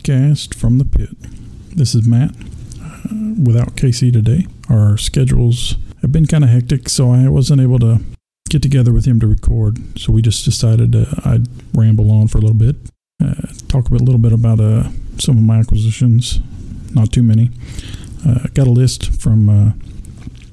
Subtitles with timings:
[0.00, 1.10] podcast from the pit.
[1.76, 2.34] This is Matt
[2.82, 4.46] uh, without Casey today.
[4.68, 8.00] Our schedules have been kind of hectic, so I wasn't able to
[8.48, 9.98] get together with him to record.
[9.98, 12.76] So we just decided uh, I'd ramble on for a little bit,
[13.22, 13.34] uh,
[13.68, 14.84] talk a, little bit about uh,
[15.18, 16.40] some of my acquisitions,
[16.94, 17.50] not too many.
[18.26, 19.72] Uh, got a list from uh,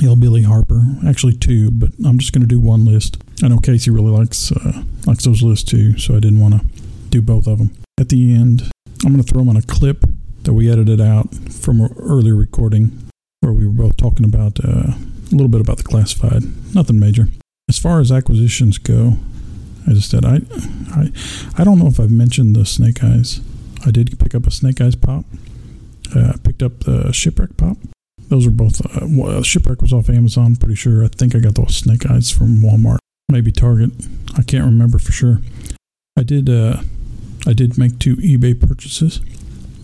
[0.00, 3.16] Hillbilly Harper, actually two, but I'm just going to do one list.
[3.42, 6.66] I know Casey really likes uh, likes those lists too, so I didn't want to
[7.08, 7.70] do both of them.
[7.98, 8.70] At the end,
[9.04, 10.04] I'm going to throw them on a clip
[10.42, 13.08] that we edited out from an earlier recording
[13.40, 16.42] where we were both talking about uh, a little bit about the classified.
[16.74, 17.28] Nothing major.
[17.68, 19.16] As far as acquisitions go,
[19.88, 20.40] as I said I,
[20.92, 21.12] I,
[21.56, 23.40] I don't know if I've mentioned the Snake Eyes.
[23.86, 25.24] I did pick up a Snake Eyes pop.
[26.14, 27.78] Uh, picked up the Shipwreck pop.
[28.28, 28.84] Those are both.
[28.84, 30.56] Uh, well, Shipwreck was off Amazon.
[30.56, 31.04] Pretty sure.
[31.04, 32.98] I think I got those Snake Eyes from Walmart,
[33.30, 33.90] maybe Target.
[34.36, 35.40] I can't remember for sure.
[36.18, 36.50] I did.
[36.50, 36.82] Uh,
[37.46, 39.20] I did make two eBay purchases.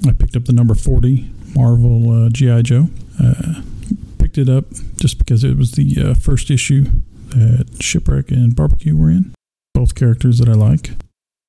[0.06, 2.62] I picked up the number 40 Marvel uh, G.I.
[2.62, 2.88] Joe.
[3.22, 3.62] Uh,
[4.18, 6.86] picked it up just because it was the uh, first issue
[7.28, 9.34] that Shipwreck and Barbecue were in.
[9.74, 10.90] Both characters that I like.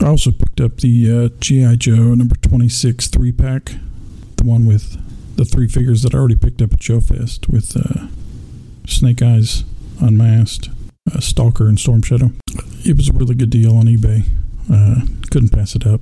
[0.02, 1.76] I also picked up the uh, G.I.
[1.76, 3.76] Joe number 26 three pack,
[4.38, 4.98] the one with
[5.36, 8.08] the three figures that I already picked up at Joe Fest with uh,
[8.88, 9.64] Snake Eyes
[10.00, 10.70] Unmasked,
[11.14, 12.32] uh, Stalker, and Storm Shadow.
[12.86, 14.26] It was a really good deal on eBay.
[14.72, 15.02] Uh,
[15.32, 16.02] couldn't pass it up.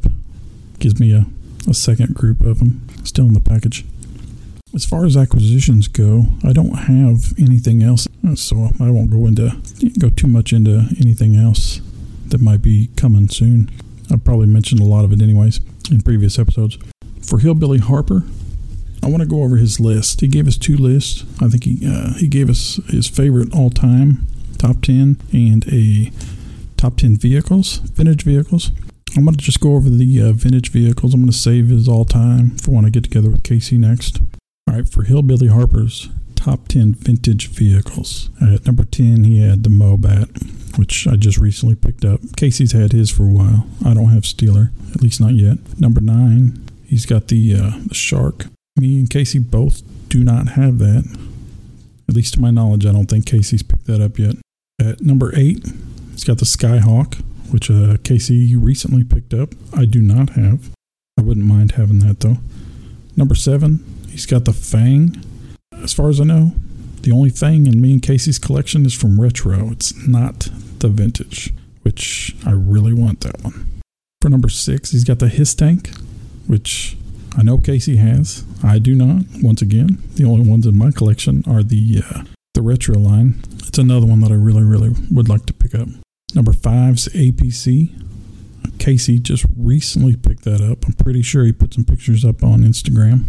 [0.80, 1.26] Gives me a,
[1.70, 3.86] a second group of them still in the package.
[4.74, 9.56] As far as acquisitions go, I don't have anything else, so I won't go into
[10.00, 11.80] go too much into anything else
[12.28, 13.70] that might be coming soon.
[14.12, 16.78] I've probably mentioned a lot of it anyways in previous episodes.
[17.22, 18.24] For Hillbilly Harper,
[19.02, 20.22] I want to go over his list.
[20.22, 21.24] He gave us two lists.
[21.42, 24.28] I think he uh, he gave us his favorite all time
[24.58, 26.12] top ten and a
[26.86, 28.70] top 10 vehicles, vintage vehicles.
[29.18, 31.16] I'm going to just go over the uh, vintage vehicles.
[31.16, 34.22] I'm going to save his all time for when I get together with Casey next.
[34.68, 38.30] All right, for Hillbilly Harper's top 10 vintage vehicles.
[38.40, 42.20] At number 10, he had the Mobat, which I just recently picked up.
[42.38, 43.66] Casey's had his for a while.
[43.84, 45.58] I don't have Steeler, at least not yet.
[45.80, 48.46] Number 9, he's got the, uh, the Shark.
[48.80, 51.18] Me and Casey both do not have that.
[52.08, 54.36] At least to my knowledge, I don't think Casey's picked that up yet.
[54.80, 55.66] At number 8,
[56.16, 57.22] He's got the Skyhawk,
[57.52, 59.50] which uh, Casey recently picked up.
[59.74, 60.72] I do not have.
[61.20, 62.38] I wouldn't mind having that though.
[63.18, 65.22] Number seven, he's got the Fang.
[65.84, 66.54] As far as I know,
[67.02, 69.70] the only Fang in me and Casey's collection is from retro.
[69.72, 70.48] It's not
[70.80, 73.82] the vintage, which I really want that one.
[74.22, 75.90] For number six, he's got the Hiss Tank,
[76.48, 76.96] which
[77.38, 78.46] I know Casey has.
[78.64, 79.26] I do not.
[79.42, 82.24] Once again, the only ones in my collection are the uh,
[82.54, 83.44] the retro line.
[83.68, 85.90] It's another one that I really, really would like to pick up.
[86.34, 88.02] Number five's APC.
[88.80, 90.86] Casey just recently picked that up.
[90.86, 93.26] I'm pretty sure he put some pictures up on Instagram.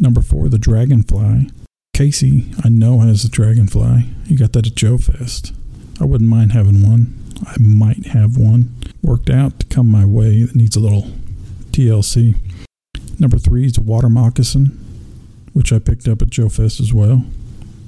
[0.00, 1.50] Number four, the Dragonfly.
[1.92, 4.04] Casey, I know has a Dragonfly.
[4.26, 5.52] He got that at Joe Fest.
[6.00, 7.18] I wouldn't mind having one.
[7.46, 11.10] I might have one worked out to come my way that needs a little
[11.70, 12.36] TLC.
[13.20, 14.78] Number three is Water Moccasin,
[15.52, 17.24] which I picked up at Joe Fest as well.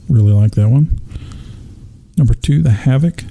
[0.08, 1.00] Really like that one.
[2.16, 3.25] Number two, the Havoc.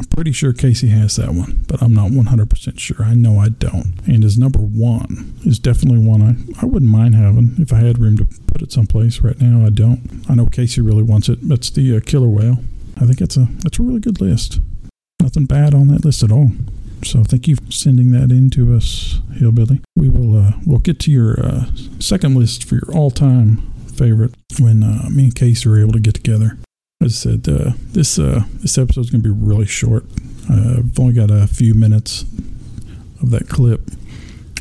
[0.00, 3.04] I'm pretty sure Casey has that one, but I'm not 100% sure.
[3.04, 3.92] I know I don't.
[4.06, 7.98] And his number one is definitely one I, I wouldn't mind having if I had
[7.98, 9.20] room to put it someplace.
[9.20, 10.24] Right now, I don't.
[10.26, 11.46] I know Casey really wants it.
[11.46, 12.60] That's the uh, Killer Whale.
[12.96, 14.58] I think that's a that's a really good list.
[15.20, 16.50] Nothing bad on that list at all.
[17.04, 19.82] So thank you for sending that in to us, Hillbilly.
[19.96, 21.66] We will uh, we'll get to your uh,
[21.98, 26.14] second list for your all-time favorite when uh, me and Casey are able to get
[26.14, 26.56] together.
[27.02, 30.04] I said, uh, this uh, this episode is going to be really short.
[30.50, 32.22] Uh, I've only got a few minutes
[33.22, 33.90] of that clip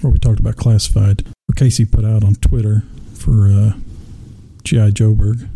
[0.01, 1.23] where we talked about classified.
[1.47, 2.83] Where Casey put out on Twitter
[3.13, 3.73] for uh,
[4.63, 5.49] GI Joeberg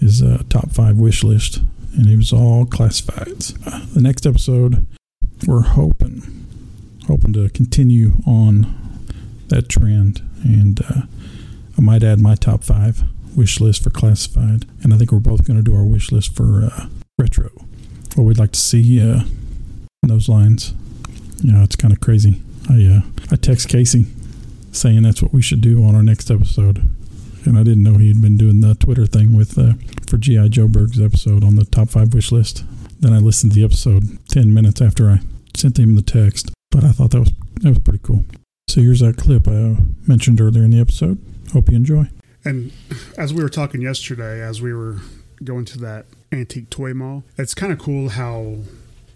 [0.00, 1.60] his uh, top five wish list,
[1.96, 3.56] and it was all classifieds.
[3.66, 4.86] Uh, the next episode,
[5.46, 6.22] we're hoping
[7.06, 8.74] hoping to continue on
[9.48, 11.02] that trend, and uh,
[11.76, 13.02] I might add my top five
[13.36, 16.34] wish list for classified, and I think we're both going to do our wish list
[16.34, 16.86] for uh,
[17.18, 17.50] retro.
[18.14, 19.22] What we'd like to see uh,
[20.02, 20.74] in those lines.
[21.42, 22.40] You know, it's kind of crazy.
[22.68, 24.06] I uh, I text Casey
[24.72, 26.88] saying that's what we should do on our next episode,
[27.44, 29.74] and I didn't know he had been doing the Twitter thing with uh,
[30.08, 32.64] for GI Joe Berg's episode on the top five wish list.
[33.00, 35.20] Then I listened to the episode ten minutes after I
[35.56, 37.32] sent him the text, but I thought that was
[37.62, 38.24] that was pretty cool.
[38.68, 39.76] So here's that clip I
[40.06, 41.18] mentioned earlier in the episode.
[41.52, 42.08] Hope you enjoy.
[42.48, 42.72] And
[43.18, 44.96] as we were talking yesterday, as we were
[45.44, 48.56] going to that antique toy mall, it's kind of cool how,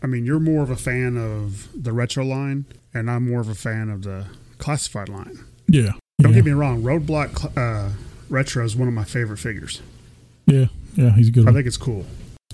[0.02, 3.48] I mean, you're more of a fan of the retro line, and I'm more of
[3.48, 4.26] a fan of the
[4.58, 5.38] classified line.
[5.66, 5.92] Yeah.
[6.20, 6.36] Don't yeah.
[6.40, 7.92] get me wrong, Roadblock uh,
[8.28, 9.80] Retro is one of my favorite figures.
[10.46, 10.66] Yeah.
[10.94, 11.12] Yeah.
[11.12, 11.44] He's a good.
[11.44, 11.54] I One.
[11.54, 12.04] think it's cool.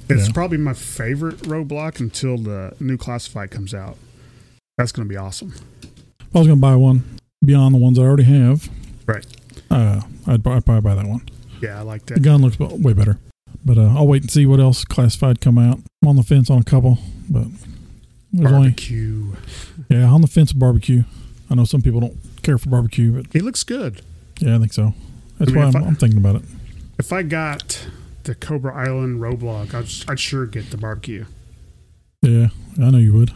[0.08, 0.32] It's Yeah.
[0.32, 3.96] probably my favorite Roadblock until the new Classified comes out.
[4.76, 5.54] That's going to be awesome.
[5.82, 7.02] If I was going to buy one
[7.44, 8.68] beyond the ones I already have,
[9.06, 9.26] Right.
[9.70, 11.22] Uh, I'd, buy- I'd probably buy that one.
[11.60, 12.14] Yeah, I like that.
[12.14, 13.18] The gun looks way better,
[13.64, 15.80] but uh, I'll wait and see what else classified come out.
[16.02, 16.98] I'm on the fence on a couple,
[17.28, 17.46] but
[18.32, 19.32] there's only Barbecue.
[19.88, 21.02] yeah on the fence barbecue.
[21.50, 24.02] I know some people don't care for barbecue, but He looks good.
[24.40, 24.94] yeah, I think so.
[25.38, 26.42] That's I mean, why I'm, I- I'm thinking about it.
[26.98, 27.86] If I got
[28.24, 29.74] the Cobra Island Roadblocks,
[30.06, 31.24] I'd, I'd sure get the barbecue.
[32.22, 32.48] Yeah,
[32.80, 33.32] I know you would.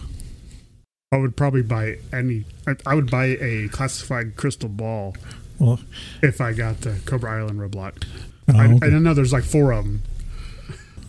[1.12, 2.44] I would probably buy any.
[2.86, 5.14] I would buy a classified crystal ball
[5.58, 5.80] Well,
[6.22, 8.04] if I got the Cobra Island Roadblocks.
[8.52, 8.86] uh, I, okay.
[8.86, 10.02] I know there's like four of them.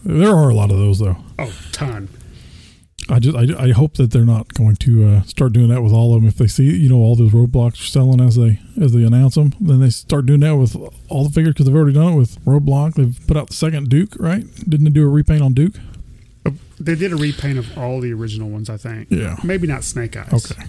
[0.04, 1.18] there are a lot of those though.
[1.40, 2.10] Oh, ton.
[3.10, 5.92] I just I, I hope that they're not going to uh, start doing that with
[5.92, 6.28] all of them.
[6.28, 9.54] If they see you know all those roadblocks selling as they as they announce them,
[9.60, 10.76] then they start doing that with
[11.10, 12.94] all the figures because they've already done it with roadblock.
[12.94, 14.46] They've put out the second Duke, right?
[14.70, 15.76] Didn't they do a repaint on Duke?
[16.80, 19.10] They did a repaint of all the original ones, I think.
[19.10, 19.38] Yeah.
[19.44, 20.52] Maybe not Snake Eyes.
[20.52, 20.64] Okay.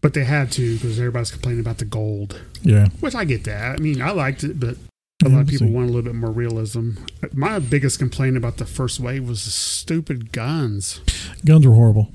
[0.00, 2.88] But they had to because everybody's complaining about the gold, Yeah.
[3.00, 3.76] which I get that.
[3.78, 4.76] I mean, I liked it, but
[5.24, 5.72] a Yeah, lot of people see.
[5.72, 6.90] want a little bit more realism.
[7.32, 11.00] My biggest complaint about the first wave was the stupid guns
[11.44, 12.12] Guns are horrible.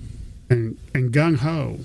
[0.50, 1.80] and and gung ho,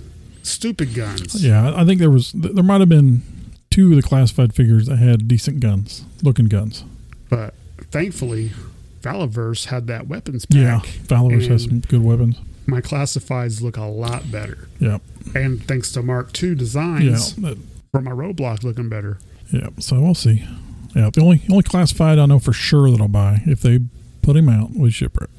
[0.44, 1.42] stupid guns.
[1.44, 3.22] Yeah, I think there was there might have been
[3.70, 6.84] two of the classified figures that had decent guns, looking guns.
[7.28, 7.54] But
[7.90, 8.52] thankfully,
[9.02, 10.56] Valaverse had that weapons pack.
[10.60, 10.80] Yeah.
[11.06, 12.36] Valaverse has some good weapons.
[12.68, 15.00] My classifieds look a lot better, Yep.
[15.34, 17.58] and thanks to Mark II yeah, designs that-
[17.90, 19.18] for my Roadblocks looking better.
[19.50, 19.70] yeah.
[19.80, 20.44] So we'll see.
[20.94, 23.80] Yeah, the only only classified I know for sure that I'll buy if they
[24.22, 25.30] put him out was shipwreck.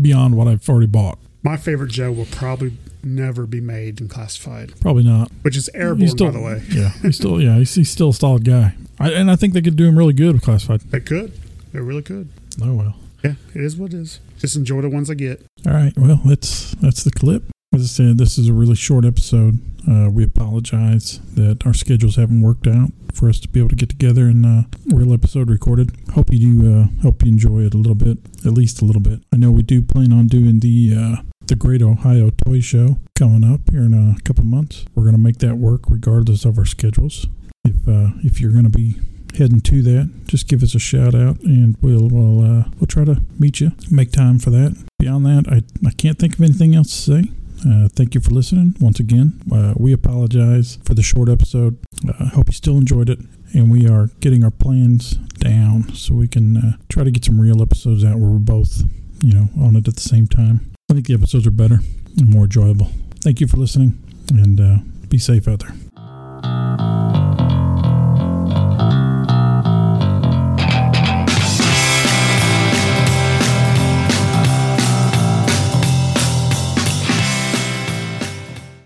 [0.00, 2.72] Beyond what I've already bought, My favorite Joe will probably
[3.04, 5.30] never be made and classified, probably not.
[5.42, 6.62] which is airborne, He's still, by the way.
[6.70, 8.74] yeah, he's still, yeah, he's, he's still a solid guy.
[8.98, 10.80] I, and I think they could do him really good with classified.
[10.80, 11.32] They could.
[11.72, 12.28] They really could.
[12.62, 12.96] Oh well.
[13.24, 14.20] Yeah, it is what it is.
[14.38, 15.42] Just enjoy the ones I get.
[15.66, 15.94] All right.
[15.96, 17.44] Well, that's that's the clip.
[17.72, 19.58] As I said, this is a really short episode.
[19.90, 23.76] Uh, we apologize that our schedules haven't worked out for us to be able to
[23.76, 24.62] get together and uh,
[24.92, 25.90] real episode recorded.
[26.14, 26.80] Hope you do.
[26.80, 29.20] Uh, hope you enjoy it a little bit, at least a little bit.
[29.32, 33.42] I know we do plan on doing the uh, the Great Ohio Toy Show coming
[33.42, 34.84] up here in a couple months.
[34.94, 37.26] We're to make that work regardless of our schedules.
[37.64, 38.96] If uh, if you're to be
[39.36, 43.04] heading to that, just give us a shout out and we'll we'll uh, we'll try
[43.04, 43.72] to meet you.
[43.90, 44.76] Make time for that.
[44.98, 47.30] Beyond that, I I can't think of anything else to say.
[47.66, 49.40] Uh, thank you for listening once again.
[49.50, 51.78] Uh, we apologize for the short episode.
[52.06, 53.18] I uh, hope you still enjoyed it,
[53.54, 57.40] and we are getting our plans down so we can uh, try to get some
[57.40, 58.82] real episodes out where we're both,
[59.20, 60.72] you know, on it at the same time.
[60.90, 61.78] I think the episodes are better
[62.18, 62.90] and more enjoyable.
[63.22, 63.98] Thank you for listening,
[64.30, 64.76] and uh,
[65.08, 65.74] be safe out there.